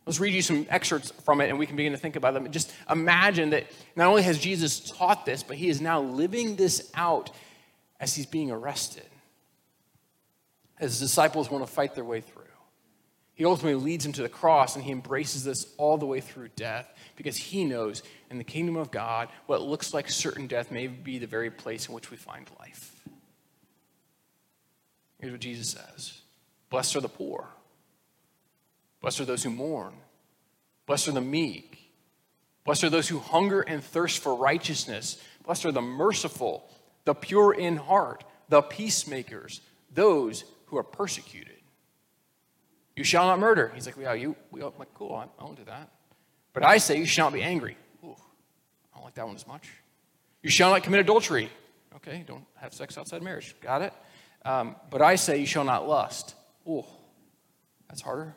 [0.06, 2.52] Let's read you some excerpts from it and we can begin to think about them.
[2.52, 3.66] Just imagine that
[3.96, 7.32] not only has Jesus taught this, but he is now living this out
[8.00, 9.06] as he's being arrested.
[10.80, 12.44] As his disciples want to fight their way through.
[13.36, 16.50] He ultimately leads him to the cross and he embraces this all the way through
[16.56, 20.88] death because he knows in the kingdom of God, what looks like certain death may
[20.88, 23.04] be the very place in which we find life.
[25.20, 26.22] Here's what Jesus says
[26.70, 27.48] Blessed are the poor,
[29.02, 29.94] blessed are those who mourn,
[30.86, 31.92] blessed are the meek,
[32.64, 36.70] blessed are those who hunger and thirst for righteousness, blessed are the merciful,
[37.06, 39.62] the pure in heart, the peacemakers,
[39.94, 41.54] those who are persecuted.
[42.96, 43.72] You shall not murder.
[43.74, 45.90] He's like, yeah, you, we, I'm like, cool, I won't do that.
[46.54, 47.78] But I say you shall not be angry.
[48.04, 48.16] Ooh,
[48.94, 49.70] I don't like that one as much.
[50.42, 51.50] You shall not commit adultery.
[51.98, 53.56] Okay, don't have sex outside marriage.
[53.62, 53.94] Got it?
[54.46, 56.36] Um, but I say you shall not lust.
[56.68, 56.86] Ooh,
[57.90, 58.36] that's harder.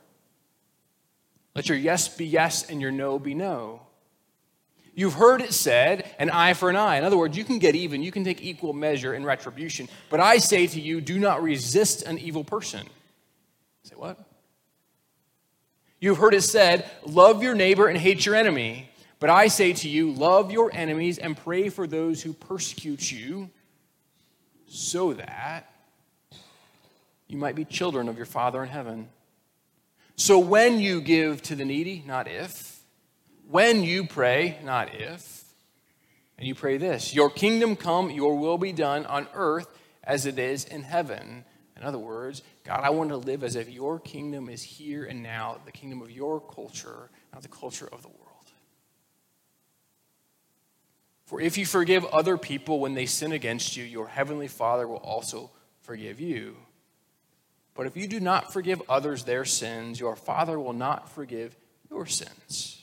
[1.54, 3.82] Let your yes be yes and your no be no.
[4.98, 6.96] You've heard it said, an eye for an eye.
[6.96, 9.88] In other words, you can get even, you can take equal measure in retribution.
[10.10, 12.84] But I say to you, do not resist an evil person.
[13.84, 14.18] Say what?
[16.00, 18.90] You've heard it said, Love your neighbor and hate your enemy.
[19.20, 23.50] But I say to you, love your enemies and pray for those who persecute you,
[24.66, 25.70] so that
[27.28, 29.10] you might be children of your Father in heaven.
[30.16, 32.67] So when you give to the needy, not if,
[33.50, 35.44] when you pray, not if,
[36.38, 39.68] and you pray this Your kingdom come, your will be done on earth
[40.04, 41.44] as it is in heaven.
[41.76, 45.22] In other words, God, I want to live as if your kingdom is here and
[45.22, 48.18] now, the kingdom of your culture, not the culture of the world.
[51.24, 54.96] For if you forgive other people when they sin against you, your heavenly Father will
[54.96, 55.50] also
[55.82, 56.56] forgive you.
[57.74, 61.56] But if you do not forgive others their sins, your Father will not forgive
[61.90, 62.77] your sins.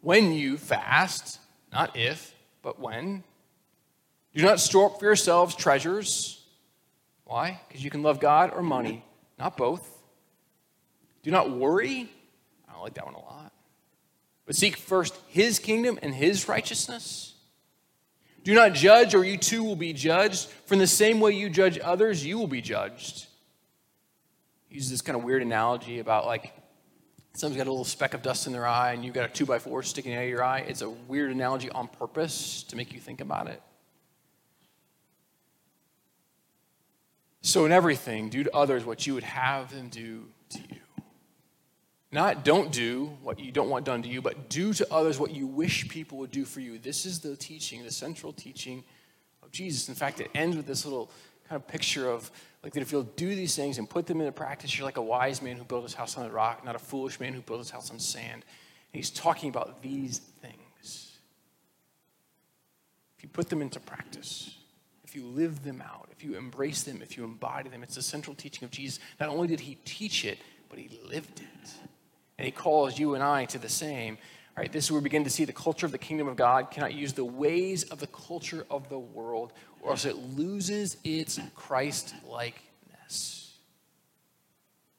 [0.00, 1.38] When you fast,
[1.72, 3.24] not if, but when,
[4.34, 6.40] do not store up for yourselves treasures
[7.30, 7.60] why?
[7.68, 9.04] Because you can love God or money,
[9.38, 9.88] not both.
[11.22, 12.10] Do not worry.
[12.68, 13.52] I don't like that one a lot.
[14.46, 17.34] But seek first his kingdom and his righteousness.
[18.42, 20.48] Do not judge, or you too will be judged.
[20.66, 23.26] For in the same way you judge others, you will be judged.
[24.68, 26.52] Use this kind of weird analogy about like
[27.32, 29.46] someone's got a little speck of dust in their eye and you've got a two
[29.46, 30.60] by four sticking out of your eye.
[30.60, 33.62] It's a weird analogy on purpose to make you think about it.
[37.42, 40.80] So, in everything, do to others what you would have them do to you.
[42.12, 45.30] Not don't do what you don't want done to you, but do to others what
[45.30, 46.78] you wish people would do for you.
[46.78, 48.82] This is the teaching, the central teaching
[49.42, 49.88] of Jesus.
[49.88, 51.10] In fact, it ends with this little
[51.50, 52.30] kind of picture of
[52.62, 55.02] like that if you'll do these things and put them into practice, you're like a
[55.02, 57.58] wise man who built his house on the rock, not a foolish man who built
[57.58, 58.44] his house on sand.
[58.44, 58.44] And
[58.92, 61.18] he's talking about these things.
[63.16, 64.56] If you put them into practice,
[65.04, 68.02] if you live them out, if you embrace them, if you embody them, it's the
[68.02, 69.00] central teaching of Jesus.
[69.18, 71.70] Not only did he teach it, but he lived it.
[72.38, 74.18] And he calls you and I to the same.
[74.56, 76.36] All right, this is where we begin to see the culture of the kingdom of
[76.36, 80.96] God cannot use the ways of the culture of the world, or else it loses
[81.04, 83.56] its Christ likeness.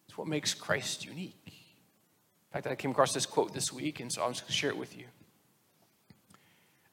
[0.08, 1.36] It's what makes Christ unique.
[1.46, 4.54] In fact, I came across this quote this week, and so I'm just going to
[4.54, 5.06] share it with you.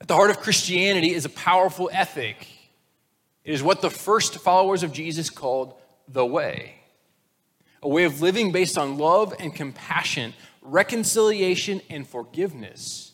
[0.00, 2.46] At the heart of Christianity is a powerful ethic
[3.48, 5.72] it is what the first followers of Jesus called
[6.06, 6.74] the way
[7.80, 13.07] a way of living based on love and compassion, reconciliation and forgiveness,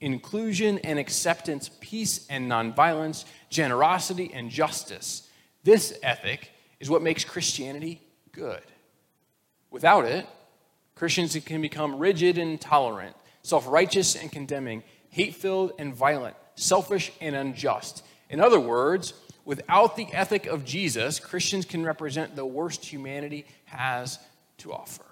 [0.00, 5.28] inclusion and acceptance, peace and nonviolence, generosity and justice.
[5.64, 8.62] This ethic is what makes Christianity good.
[9.70, 10.26] Without it,
[10.94, 17.12] Christians can become rigid and intolerant, self righteous and condemning, hate filled and violent, selfish
[17.20, 18.04] and unjust.
[18.28, 19.12] In other words,
[19.46, 24.18] Without the ethic of Jesus, Christians can represent the worst humanity has
[24.58, 25.04] to offer.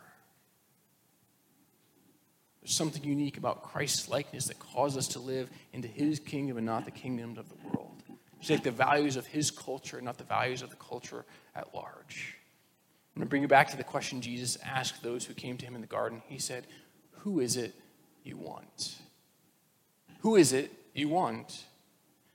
[2.65, 6.65] There's something unique about Christ's likeness that causes us to live into his kingdom and
[6.65, 8.03] not the kingdoms of the world.
[8.41, 12.37] To take the values of his culture, not the values of the culture at large.
[13.15, 15.67] I'm going to bring you back to the question Jesus asked those who came to
[15.67, 16.23] him in the garden.
[16.27, 16.67] He said,
[17.19, 17.75] Who is it
[18.23, 18.97] you want?
[20.21, 21.65] Who is it you want?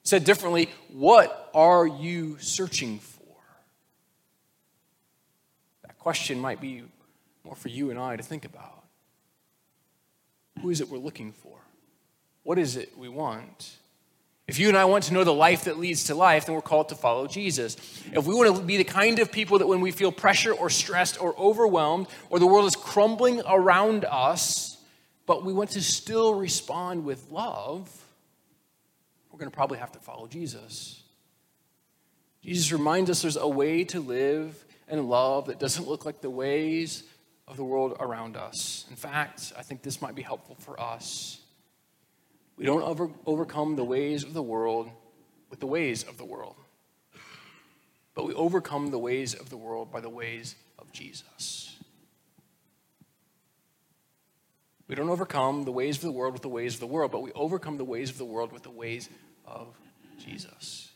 [0.03, 3.35] Said differently, what are you searching for?
[5.83, 6.83] That question might be
[7.43, 8.78] more for you and I to think about.
[10.61, 11.57] Who is it we're looking for?
[12.43, 13.77] What is it we want?
[14.47, 16.61] If you and I want to know the life that leads to life, then we're
[16.61, 17.77] called to follow Jesus.
[18.11, 20.71] If we want to be the kind of people that when we feel pressure or
[20.71, 24.77] stressed or overwhelmed or the world is crumbling around us,
[25.27, 27.87] but we want to still respond with love,
[29.31, 31.03] we're going to probably have to follow Jesus.
[32.43, 36.29] Jesus reminds us there's a way to live and love that doesn't look like the
[36.31, 37.03] ways
[37.49, 38.85] of the world around us.
[38.89, 41.41] In fact, I think this might be helpful for us.
[42.55, 44.89] We don't over, overcome the ways of the world
[45.49, 46.55] with the ways of the world,
[48.13, 51.75] but we overcome the ways of the world by the ways of Jesus.
[54.87, 57.21] We don't overcome the ways of the world with the ways of the world, but
[57.21, 59.09] we overcome the ways of the world with the ways
[59.45, 59.67] of
[60.17, 60.91] Jesus.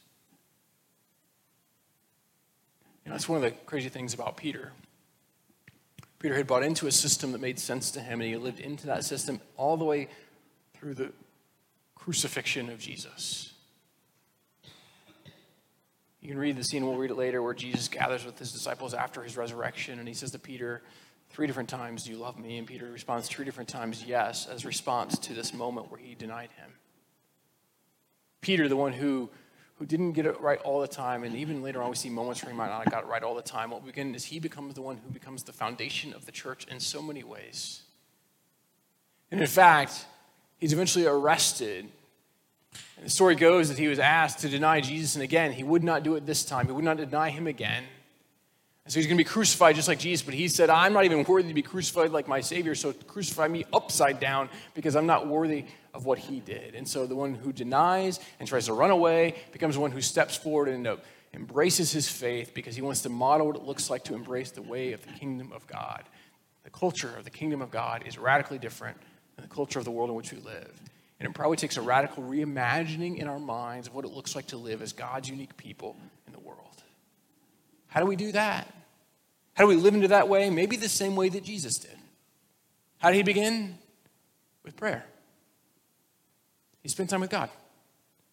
[3.05, 4.71] You know, that's one of the crazy things about Peter.
[6.23, 8.87] Peter had bought into a system that made sense to him, and he lived into
[8.87, 10.07] that system all the way
[10.73, 11.11] through the
[11.95, 13.51] crucifixion of Jesus.
[16.21, 18.93] You can read the scene, we'll read it later, where Jesus gathers with his disciples
[18.93, 20.81] after his resurrection, and he says to Peter,
[21.29, 22.57] Three different times, Do you love me?
[22.57, 26.51] And Peter responds three different times, Yes, as response to this moment where he denied
[26.55, 26.71] him.
[28.39, 29.29] Peter, the one who
[29.77, 32.43] who didn't get it right all the time, and even later on we see moments
[32.43, 33.71] where he might not have got it right all the time.
[33.71, 36.67] What we begin is he becomes the one who becomes the foundation of the church
[36.69, 37.81] in so many ways.
[39.31, 40.05] And in fact,
[40.59, 41.89] he's eventually arrested.
[42.97, 45.83] And the story goes that he was asked to deny Jesus, and again, he would
[45.83, 46.67] not do it this time.
[46.67, 47.83] He would not deny him again.
[48.85, 51.05] And so he's going to be crucified just like Jesus, but he said, I'm not
[51.05, 55.05] even worthy to be crucified like my Savior, so crucify me upside down because I'm
[55.05, 56.75] not worthy of what he did.
[56.75, 60.35] And so the one who denies and tries to run away becomes one who steps
[60.35, 60.85] forward and
[61.33, 64.61] embraces his faith because he wants to model what it looks like to embrace the
[64.61, 66.03] way of the kingdom of God.
[66.65, 68.97] The culture of the kingdom of God is radically different
[69.35, 70.81] than the culture of the world in which we live.
[71.19, 74.47] And it probably takes a radical reimagining in our minds of what it looks like
[74.47, 75.95] to live as God's unique people.
[77.93, 78.67] How do we do that?
[79.53, 80.49] How do we live into that way?
[80.49, 81.95] Maybe the same way that Jesus did.
[82.97, 83.77] How did he begin?
[84.63, 85.05] With prayer.
[86.81, 87.51] He spent time with God.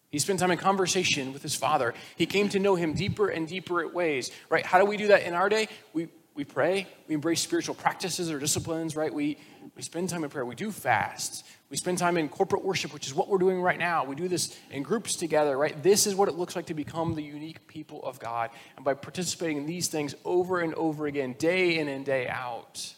[0.09, 1.93] He spent time in conversation with his father.
[2.15, 4.65] He came to know him deeper and deeper at ways, right?
[4.65, 5.67] How do we do that in our day?
[5.93, 6.87] We, we pray.
[7.07, 9.13] We embrace spiritual practices or disciplines, right?
[9.13, 9.37] We,
[9.75, 10.43] we spend time in prayer.
[10.43, 11.45] We do fast.
[11.71, 14.03] We spend time in corporate worship, which is what we're doing right now.
[14.03, 15.81] We do this in groups together, right?
[15.81, 18.49] This is what it looks like to become the unique people of God.
[18.75, 22.93] And by participating in these things over and over again, day in and day out,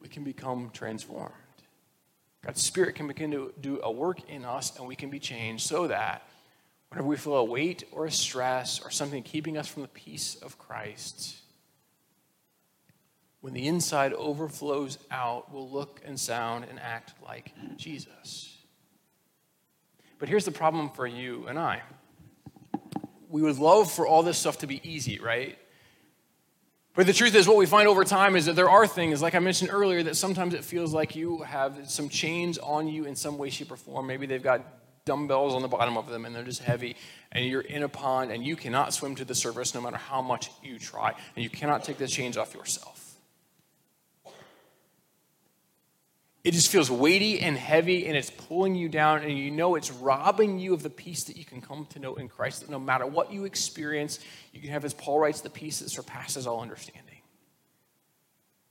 [0.00, 1.34] we can become transformed.
[2.42, 5.66] God's Spirit can begin to do a work in us, and we can be changed
[5.66, 6.26] so that
[6.88, 10.36] whenever we feel a weight or a stress or something keeping us from the peace
[10.36, 11.42] of Christ,
[13.44, 18.56] when the inside overflows out, will look and sound and act like Jesus.
[20.18, 21.82] But here's the problem for you and I.
[23.28, 25.58] We would love for all this stuff to be easy, right?
[26.94, 29.34] But the truth is, what we find over time is that there are things, like
[29.34, 33.14] I mentioned earlier, that sometimes it feels like you have some chains on you in
[33.14, 34.06] some way, shape, or form.
[34.06, 34.64] Maybe they've got
[35.04, 36.96] dumbbells on the bottom of them and they're just heavy,
[37.30, 40.22] and you're in a pond and you cannot swim to the surface no matter how
[40.22, 43.03] much you try, and you cannot take the chains off yourself.
[46.44, 49.90] It just feels weighty and heavy and it's pulling you down, and you know it's
[49.90, 52.60] robbing you of the peace that you can come to know in Christ.
[52.60, 54.20] That no matter what you experience,
[54.52, 57.14] you can have, as Paul writes, the peace that surpasses all understanding.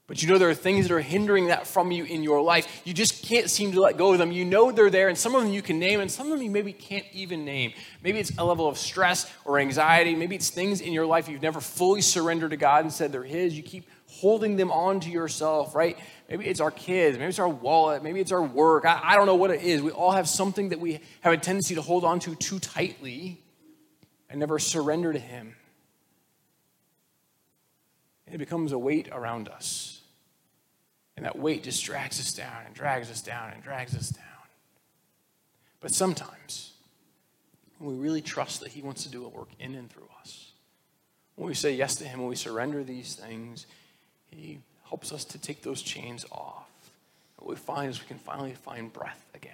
[0.05, 2.81] But you know there are things that are hindering that from you in your life.
[2.83, 4.31] You just can't seem to let go of them.
[4.31, 6.43] You know they're there, and some of them you can name, and some of them
[6.45, 7.73] you maybe can't even name.
[8.03, 10.13] Maybe it's a level of stress or anxiety.
[10.13, 13.23] Maybe it's things in your life you've never fully surrendered to God and said they're
[13.23, 13.55] His.
[13.55, 13.89] You keep
[14.23, 15.99] holding them on to yourself, right?
[16.29, 17.17] Maybe it's our kids.
[17.17, 18.03] Maybe it's our wallet.
[18.03, 18.85] Maybe it's our work.
[18.85, 19.81] I, I don't know what it is.
[19.81, 23.41] We all have something that we have a tendency to hold on to too tightly
[24.29, 25.57] and never surrender to Him.
[28.25, 29.99] And it becomes a weight around us.
[31.17, 34.23] And that weight just drags us down and drags us down and drags us down.
[35.81, 36.71] But sometimes,
[37.77, 40.51] when we really trust that He wants to do a work in and through us,
[41.35, 43.67] when we say yes to Him, when we surrender these things,
[44.37, 46.69] He helps us to take those chains off.
[47.37, 49.53] What we find is we can finally find breath again.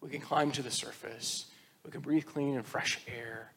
[0.00, 1.46] We can climb to the surface.
[1.84, 3.52] We can breathe clean and fresh air.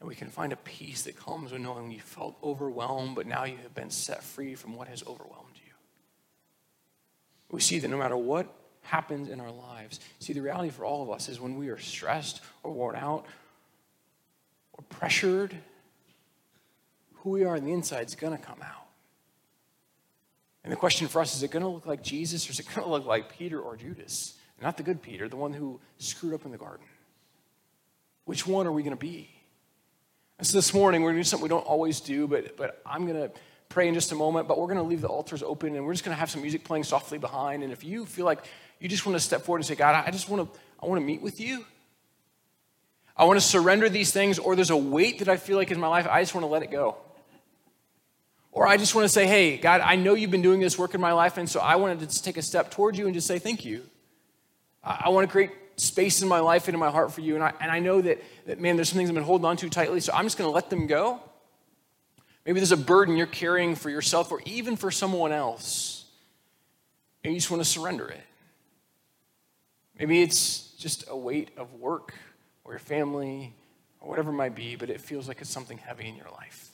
[0.00, 3.44] And we can find a peace that comes when knowing you felt overwhelmed, but now
[3.44, 5.72] you have been set free from what has overwhelmed you.
[7.50, 8.52] We see that no matter what
[8.82, 11.78] happens in our lives, see, the reality for all of us is when we are
[11.78, 13.24] stressed or worn out
[14.72, 15.56] or pressured,
[17.16, 18.83] who we are on the inside is going to come out.
[20.64, 22.66] And the question for us is it going to look like Jesus or is it
[22.74, 24.34] going to look like Peter or Judas?
[24.62, 26.86] Not the good Peter, the one who screwed up in the garden.
[28.24, 29.28] Which one are we going to be?
[30.38, 32.80] And so this morning, we're going to do something we don't always do, but, but
[32.86, 33.30] I'm going to
[33.68, 35.92] pray in just a moment, but we're going to leave the altars open and we're
[35.92, 37.62] just going to have some music playing softly behind.
[37.62, 38.44] And if you feel like
[38.80, 41.00] you just want to step forward and say, God, I just want to, I want
[41.00, 41.64] to meet with you.
[43.16, 45.78] I want to surrender these things, or there's a weight that I feel like in
[45.78, 46.96] my life, I just want to let it go.
[48.54, 50.94] Or I just want to say, hey, God, I know you've been doing this work
[50.94, 53.12] in my life, and so I wanted to just take a step towards you and
[53.12, 53.82] just say thank you.
[54.82, 57.34] I want to create space in my life and in my heart for you.
[57.34, 59.56] And I, and I know that, that, man, there's some things I've been holding on
[59.56, 61.20] to tightly, so I'm just going to let them go.
[62.46, 66.04] Maybe there's a burden you're carrying for yourself or even for someone else,
[67.24, 68.22] and you just want to surrender it.
[69.98, 72.14] Maybe it's just a weight of work
[72.62, 73.52] or your family
[74.00, 76.70] or whatever it might be, but it feels like it's something heavy in your life.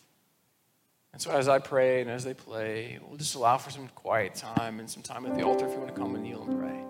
[1.12, 4.34] And so as I pray and as they play, we'll just allow for some quiet
[4.34, 6.58] time and some time at the altar if you want to come and kneel and
[6.58, 6.84] pray.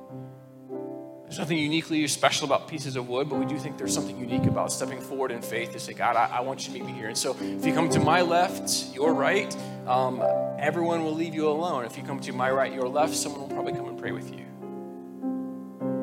[1.30, 4.46] There's nothing uniquely special about pieces of wood, but we do think there's something unique
[4.46, 6.92] about stepping forward in faith to say, God, I, I want you to meet me
[6.92, 7.06] here.
[7.06, 9.56] And so if you come to my left, your right,
[9.86, 10.22] um,
[10.58, 11.84] everyone will leave you alone.
[11.84, 14.32] If you come to my right, your left, someone will probably come and pray with
[14.32, 14.44] you.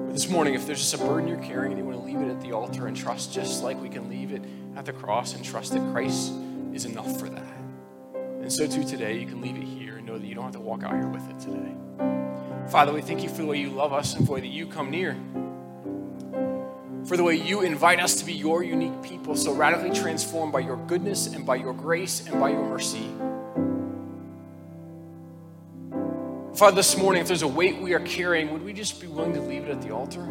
[0.05, 2.21] But this morning, if there's just a burden you're carrying and you want to leave
[2.21, 4.41] it at the altar and trust just like we can leave it
[4.77, 6.31] at the cross and trust that Christ
[6.73, 7.56] is enough for that.
[8.47, 10.53] And so too today, you can leave it here and know that you don't have
[10.53, 11.75] to walk out here with it today.
[12.69, 14.55] Father, we thank you for the way you love us and for the way that
[14.55, 15.17] you come near.
[17.05, 20.61] For the way you invite us to be your unique people, so radically transformed by
[20.61, 23.09] your goodness and by your grace and by your mercy.
[26.55, 29.33] Father, this morning, if there's a weight we are carrying, would we just be willing
[29.33, 30.25] to leave it at the altar?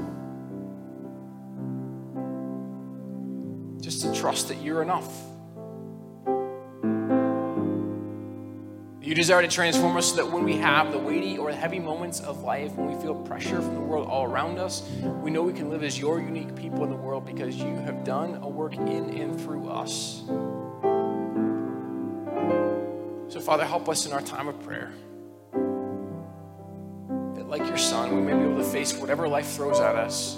[3.83, 5.36] Just to trust that you're enough.
[9.07, 12.19] You desire to transform us so that when we have the weighty or heavy moments
[12.19, 14.83] of life, when we feel pressure from the world all around us,
[15.23, 18.03] we know we can live as your unique people in the world because you have
[18.03, 20.25] done a work in and through us.
[23.33, 24.93] So, Father, help us in our time of prayer.
[27.37, 30.37] That, like your Son, we may be able to face whatever life throws at us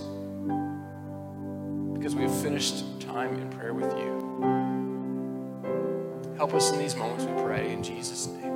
[1.95, 4.19] because we have finished time in prayer with you.
[6.37, 8.48] Help us in these moments, we pray, in Jesus' name.